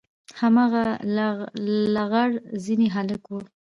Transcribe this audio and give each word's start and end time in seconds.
هماغه 0.39 0.81
لغړ 1.95 2.29
زنى 2.63 2.87
هلک 2.95 3.23
و. 3.29 3.33